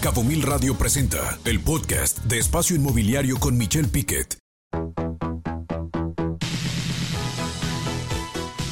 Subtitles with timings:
[0.00, 4.38] Cabo Mil Radio presenta el podcast de Espacio Inmobiliario con Michelle Piquet.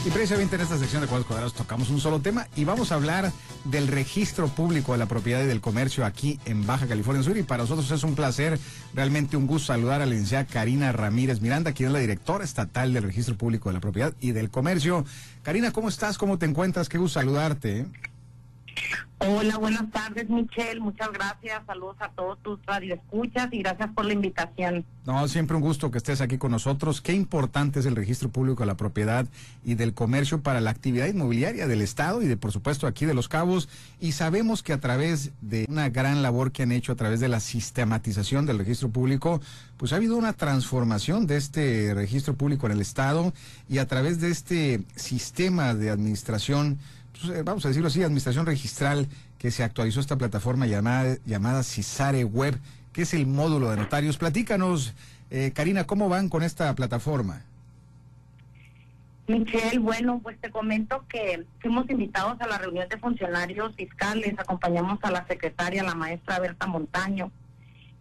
[0.07, 2.95] Y precisamente en esta sección de Cuadros Cuadrados tocamos un solo tema y vamos a
[2.95, 3.31] hablar
[3.67, 7.37] del registro público de la propiedad y del comercio aquí en Baja California Sur.
[7.37, 8.59] Y para nosotros es un placer,
[8.95, 12.95] realmente un gusto saludar a la licenciada Karina Ramírez Miranda, quien es la directora estatal
[12.95, 15.05] del registro público de la propiedad y del comercio.
[15.43, 16.17] Karina, ¿cómo estás?
[16.17, 16.89] ¿Cómo te encuentras?
[16.89, 17.85] Qué gusto saludarte.
[19.21, 20.79] Hola, buenas tardes, Michelle.
[20.79, 21.61] Muchas gracias.
[21.67, 24.85] Saludos a todos tus radioescuchas y gracias por la invitación.
[25.05, 27.01] No, siempre un gusto que estés aquí con nosotros.
[27.01, 29.27] Qué importante es el registro público de la propiedad
[29.65, 33.15] y del comercio para la actividad inmobiliaria del Estado y de, por supuesto, aquí de
[33.15, 33.69] Los Cabos.
[33.99, 37.29] Y sabemos que a través de una gran labor que han hecho a través de
[37.29, 39.41] la sistematización del registro público,
[39.79, 43.33] pues ha habido una transformación de este registro público en el Estado
[43.69, 46.79] y a través de este sistema de administración
[47.21, 49.09] pues, eh, vamos a decirlo así, administración registral,
[49.39, 52.59] que se actualizó esta plataforma llamada, llamada CISARE Web,
[52.93, 54.17] que es el módulo de notarios.
[54.19, 54.95] Platícanos,
[55.31, 57.43] eh, Karina, ¿cómo van con esta plataforma?
[59.27, 64.99] Michelle, bueno, pues te comento que fuimos invitados a la reunión de funcionarios fiscales, acompañamos
[65.03, 67.31] a la secretaria, la maestra Berta Montaño,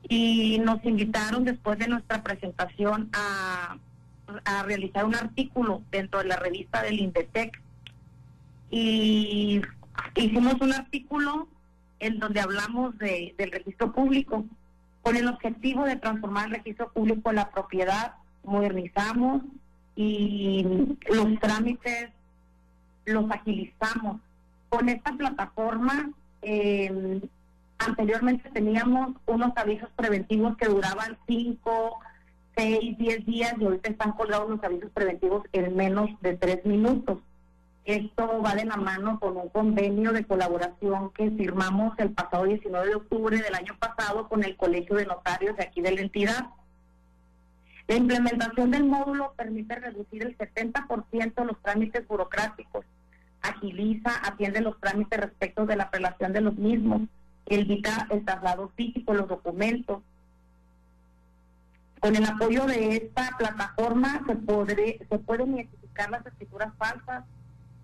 [0.07, 3.77] y nos invitaron después de nuestra presentación a,
[4.45, 7.61] a realizar un artículo dentro de la revista del Indetec
[8.69, 9.61] y
[10.15, 11.47] hicimos un artículo
[11.99, 14.45] en donde hablamos de, del registro público
[15.01, 19.41] con el objetivo de transformar el registro público en la propiedad, modernizamos
[19.95, 20.65] y
[21.09, 22.09] los trámites
[23.05, 24.19] los agilizamos.
[24.69, 27.21] Con esta plataforma, eh,
[27.77, 31.99] anteriormente teníamos unos avisos preventivos que duraban 5,
[32.57, 37.19] 6, 10 días y ahorita están colgados los avisos preventivos en menos de 3 minutos.
[37.87, 42.85] Esto va de la mano con un convenio de colaboración que firmamos el pasado 19
[42.85, 46.47] de octubre del año pasado con el Colegio de Notarios de aquí de la entidad.
[47.87, 52.83] La implementación del módulo permite reducir el 70% los trámites burocráticos,
[53.41, 57.03] agiliza, atiende los trámites respecto de la relación de los mismos,
[57.45, 60.03] evita el traslado físico los documentos.
[62.01, 67.23] Con el apoyo de esta plataforma se, podré, se pueden identificar las escrituras falsas,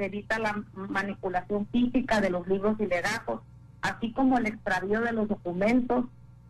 [0.05, 3.41] evita la manipulación física de los libros y legajos,
[3.81, 6.05] así como el extravío de los documentos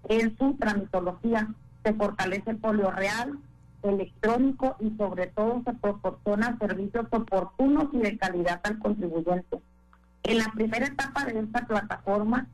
[0.10, 1.48] en su tramitología.
[1.84, 3.40] Se fortalece el polio real,
[3.84, 9.60] electrónico y sobre todo se proporciona servicios oportunos y de calidad al contribuyente.
[10.24, 12.48] En la primera etapa de esta plataforma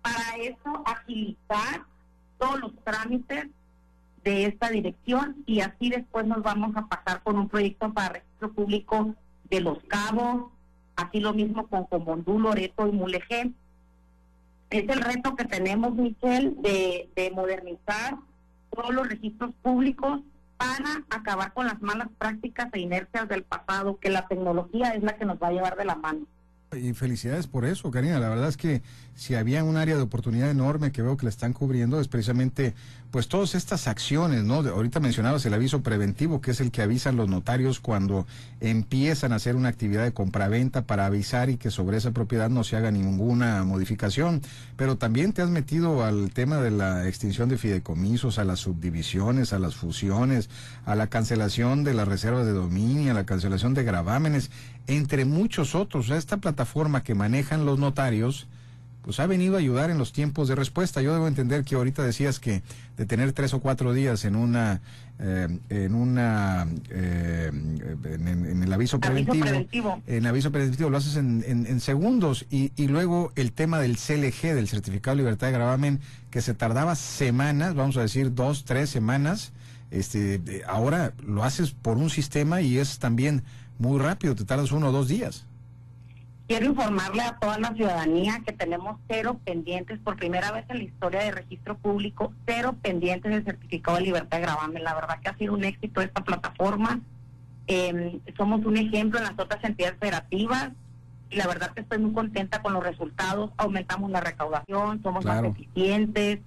[0.01, 1.81] Para eso, agilizar
[2.37, 3.47] todos los trámites
[4.23, 8.53] de esta dirección y así después nos vamos a pasar con un proyecto para registro
[8.53, 9.15] público
[9.49, 10.51] de Los Cabos,
[10.95, 13.51] así lo mismo con Comondú, Loreto y Mulegé.
[14.69, 18.17] Es el reto que tenemos, Michelle, de, de modernizar
[18.69, 20.21] todos los registros públicos
[20.57, 25.17] para acabar con las malas prácticas e inercias del pasado, que la tecnología es la
[25.17, 26.25] que nos va a llevar de la mano.
[26.75, 28.19] Y felicidades por eso, Karina.
[28.19, 28.81] La verdad es que
[29.15, 32.75] si había un área de oportunidad enorme que veo que la están cubriendo es precisamente
[33.09, 34.55] pues todas estas acciones, ¿no?
[34.55, 38.27] Ahorita mencionabas el aviso preventivo, que es el que avisan los notarios cuando
[38.59, 42.65] empiezan a hacer una actividad de compraventa para avisar y que sobre esa propiedad no
[42.65, 44.41] se haga ninguna modificación.
[44.75, 49.53] Pero también te has metido al tema de la extinción de fideicomisos, a las subdivisiones,
[49.53, 50.49] a las fusiones,
[50.85, 54.51] a la cancelación de las reservas de dominio, a la cancelación de gravámenes,
[54.85, 56.05] entre muchos otros.
[56.05, 56.56] O sea, esta plataforma
[57.03, 58.47] que manejan los notarios
[59.07, 61.01] pues ha venido a ayudar en los tiempos de respuesta.
[61.01, 62.61] Yo debo entender que ahorita decías que
[62.97, 64.81] de tener tres o cuatro días en una
[65.17, 71.79] eh, en una eh, en, el aviso preventivo, en aviso preventivo lo haces en, en
[71.79, 72.45] segundos.
[72.49, 76.53] Y, y, luego el tema del CLG del certificado de libertad de gravamen que se
[76.53, 79.53] tardaba semanas vamos a decir dos tres semanas
[79.89, 83.43] este ahora lo haces por un sistema y es también
[83.79, 85.45] muy rápido te tardas uno o dos días
[86.47, 90.83] Quiero informarle a toda la ciudadanía que tenemos cero pendientes, por primera vez en la
[90.85, 94.83] historia de registro público, cero pendientes del certificado de libertad de gravamen.
[94.83, 97.01] La verdad que ha sido un éxito esta plataforma.
[97.67, 100.71] Em, somos un ejemplo en las otras entidades federativas
[101.29, 103.51] y la verdad que estoy muy contenta con los resultados.
[103.57, 106.39] Aumentamos la recaudación, somos más eficientes,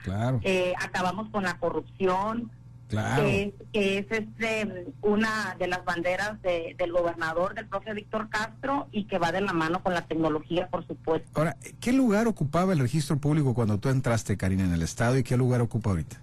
[0.43, 2.51] eh, acabamos con la corrupción.
[2.91, 9.19] Que, es este, una de las banderas del gobernador, del profe Víctor Castro, y que
[9.19, 11.29] va de la mano con la tecnología, por supuesto.
[11.35, 15.23] Ahora, ¿qué lugar ocupaba el registro público cuando tú entraste, Karina, en el Estado, y
[15.23, 16.21] qué lugar ocupa ahorita?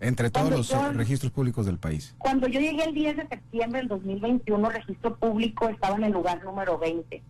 [0.00, 2.14] Entre todos los registros públicos del país.
[2.18, 6.12] Cuando yo llegué el 10 de septiembre del 2021, el registro público estaba en el
[6.12, 7.22] lugar número 20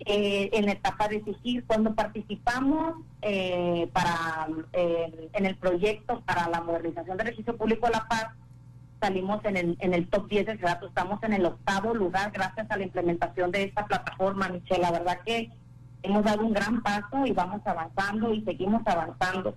[0.00, 1.64] eh, en la etapa de exigir.
[1.64, 7.92] Cuando participamos eh, para eh, en el proyecto para la modernización del registro público de
[7.92, 8.28] la paz,
[9.00, 12.70] salimos en el, en el top 10 de datos, estamos en el octavo lugar gracias
[12.70, 14.82] a la implementación de esta plataforma, Michelle.
[14.82, 15.50] La verdad que
[16.02, 19.54] hemos dado un gran paso y vamos avanzando y seguimos avanzando.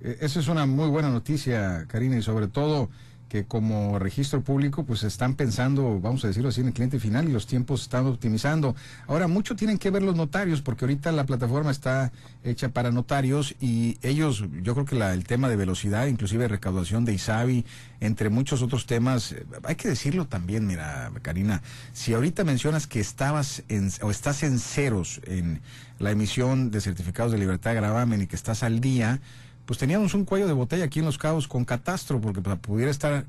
[0.00, 2.90] E, Esa es una muy buena noticia, Karina, y sobre todo
[3.28, 7.28] que como registro público pues están pensando, vamos a decirlo así, en el cliente final
[7.28, 8.74] y los tiempos están optimizando.
[9.06, 12.10] Ahora, mucho tienen que ver los notarios porque ahorita la plataforma está
[12.42, 17.04] hecha para notarios y ellos, yo creo que la, el tema de velocidad, inclusive recaudación
[17.04, 17.66] de ISABI,
[18.00, 23.00] entre muchos otros temas, eh, hay que decirlo también, mira, Karina, si ahorita mencionas que
[23.00, 25.60] estabas en, o estás en ceros en
[25.98, 29.20] la emisión de certificados de libertad de gravamen y que estás al día,
[29.68, 33.26] pues teníamos un cuello de botella aquí en Los Cabos con Catastro, porque pudiera estar,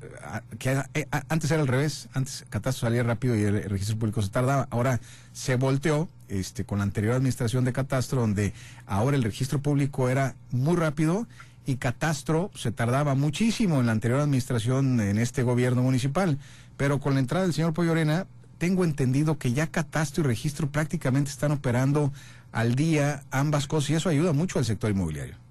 [0.58, 4.30] que eh, antes era al revés, antes Catastro salía rápido y el, registro público se
[4.30, 5.00] tardaba, ahora
[5.34, 8.54] se volteó este, con la anterior administración de Catastro, donde
[8.86, 11.26] ahora el registro público era muy rápido
[11.66, 16.38] y Catastro se tardaba muchísimo en la anterior administración en este gobierno municipal,
[16.78, 18.26] pero con la entrada del señor Pollorena,
[18.56, 22.14] tengo entendido que ya Catastro y registro prácticamente están operando
[22.50, 25.49] al día ambas cosas y eso ayuda mucho al sector inmobiliario.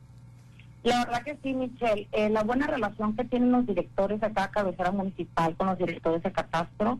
[0.83, 2.07] La verdad que sí, Michelle.
[2.11, 6.23] Eh, la buena relación que tienen los directores de cada cabecera municipal con los directores
[6.23, 6.99] de catastro,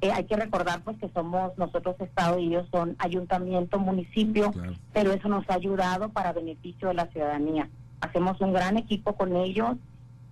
[0.00, 4.52] eh, hay que recordar pues que somos nosotros Estado y ellos son ayuntamiento, municipio,
[4.94, 7.68] pero eso nos ha ayudado para beneficio de la ciudadanía.
[8.00, 9.76] Hacemos un gran equipo con ellos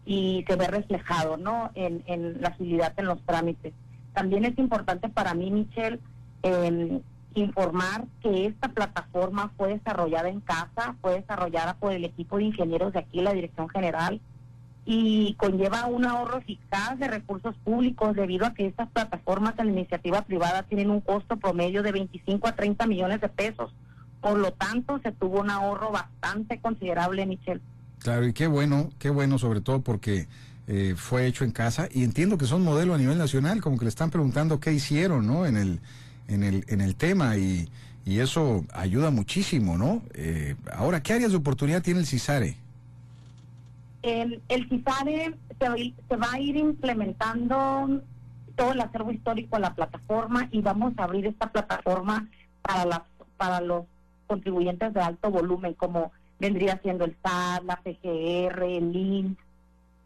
[0.07, 1.71] y se ve reflejado ¿no?
[1.75, 3.75] en, en la agilidad en los trámites.
[4.15, 6.01] También es importante para mí, Michelle,
[6.43, 7.01] eh,
[7.35, 12.93] informar que esta plataforma fue desarrollada en casa, fue desarrollada por el equipo de ingenieros
[12.93, 14.21] de aquí, la Dirección General,
[14.85, 19.73] y conlleva un ahorro eficaz de recursos públicos debido a que estas plataformas en la
[19.73, 23.71] iniciativa privada tienen un costo promedio de 25 a 30 millones de pesos.
[24.23, 27.61] Por lo tanto, se tuvo un ahorro bastante considerable, Michelle.
[27.99, 30.27] Claro, y qué bueno, qué bueno sobre todo porque
[30.67, 33.85] eh, fue hecho en casa y entiendo que son modelo a nivel nacional, como que
[33.85, 35.47] le están preguntando qué hicieron, ¿no?
[35.47, 35.81] En el
[36.29, 37.69] en el, en el tema y,
[38.09, 40.03] y eso ayuda muchísimo, ¿no?
[40.15, 42.57] Eh, ahora, ¿qué áreas de oportunidad tiene el CISARE?
[44.03, 48.01] El, CISARE se va, a ir implementando
[48.57, 52.27] todo el acervo histórico a la plataforma y vamos a abrir esta plataforma
[52.63, 53.01] para, las,
[53.37, 53.85] para los
[54.27, 59.37] contribuyentes de alto volumen, como vendría siendo el SAT, la PGR, el INS,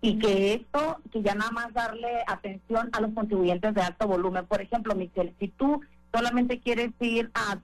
[0.00, 4.44] y que esto, que ya nada más darle atención a los contribuyentes de alto volumen.
[4.46, 5.80] Por ejemplo, Michelle, si tú
[6.12, 7.58] solamente quieres ir a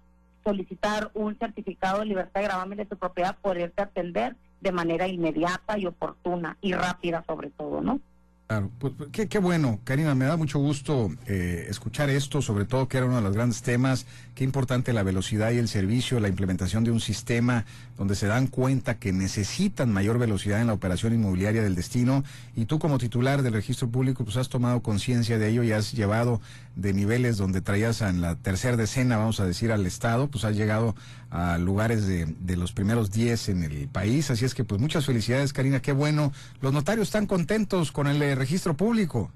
[0.44, 5.78] solicitar un certificado de libertad de gravamen de tu propiedad, poderte atender de manera inmediata
[5.78, 8.00] y oportuna y rápida sobre todo, ¿no?
[8.48, 12.88] Claro, pues, pues qué, bueno, Karina, me da mucho gusto eh, escuchar esto, sobre todo
[12.88, 16.28] que era uno de los grandes temas, qué importante la velocidad y el servicio, la
[16.28, 17.66] implementación de un sistema
[17.98, 22.24] donde se dan cuenta que necesitan mayor velocidad en la operación inmobiliaria del destino.
[22.56, 25.92] Y tú como titular del registro público pues has tomado conciencia de ello y has
[25.92, 26.40] llevado
[26.74, 30.56] de niveles donde traías en la tercera decena, vamos a decir, al Estado, pues has
[30.56, 30.94] llegado
[31.28, 35.04] a lugares de, de los primeros 10 en el país, así es que pues muchas
[35.04, 39.30] felicidades Karina, qué bueno, los notarios están contentos con el registro público.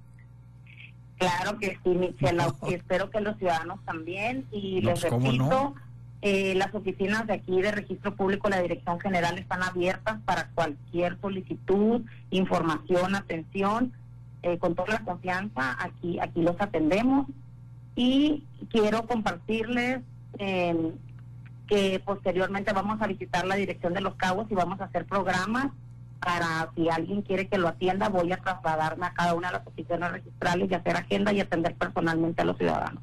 [1.18, 2.42] Claro que sí, Michelle.
[2.70, 4.46] Espero que los ciudadanos también.
[4.50, 5.74] Y les pues, repito,
[6.20, 11.20] eh, las oficinas de aquí de registro público, la Dirección General, están abiertas para cualquier
[11.20, 13.92] solicitud, información, atención.
[14.42, 17.28] Eh, con toda la confianza, aquí, aquí los atendemos.
[17.94, 20.00] Y quiero compartirles
[20.38, 20.92] eh,
[21.68, 25.68] que posteriormente vamos a visitar la dirección de los cabos y vamos a hacer programas
[26.24, 29.66] para si alguien quiere que lo atienda, voy a trasladarme a cada una de las
[29.66, 33.02] oficinas registrales y hacer agenda y atender personalmente a los ciudadanos.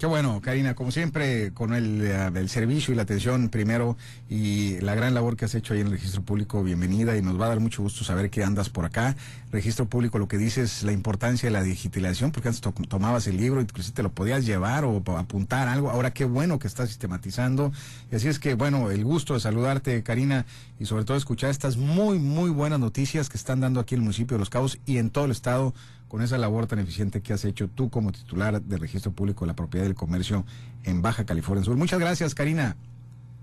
[0.00, 3.98] Qué bueno, Karina, como siempre, con el, eh, el, servicio y la atención primero
[4.30, 7.38] y la gran labor que has hecho ahí en el registro público, bienvenida y nos
[7.38, 9.14] va a dar mucho gusto saber que andas por acá.
[9.52, 13.36] Registro público, lo que dices es la importancia de la digitalización, porque antes tomabas el
[13.36, 15.90] libro, inclusive te lo podías llevar o apuntar algo.
[15.90, 17.70] Ahora qué bueno que estás sistematizando.
[18.10, 20.46] Y así es que, bueno, el gusto de saludarte, Karina,
[20.78, 24.04] y sobre todo escuchar estas muy, muy buenas noticias que están dando aquí en el
[24.04, 25.74] municipio de Los Cabos y en todo el estado
[26.10, 29.46] con esa labor tan eficiente que has hecho tú como titular del Registro Público de
[29.46, 30.44] la Propiedad del Comercio
[30.82, 31.76] en Baja California Sur.
[31.76, 32.76] Muchas gracias, Karina.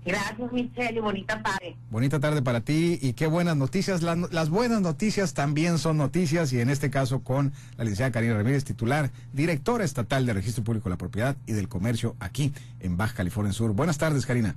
[0.04, 1.76] Gracias, Michelle, y bonita tarde.
[1.90, 4.02] Bonita tarde para ti y qué buenas noticias.
[4.02, 8.64] las buenas noticias también son noticias y en este caso con la licenciada Karina Ramírez,
[8.64, 13.14] titular, directora estatal del Registro Público de la Propiedad y del Comercio aquí en Baja
[13.14, 13.72] California Sur.
[13.72, 14.56] Buenas tardes, Karina.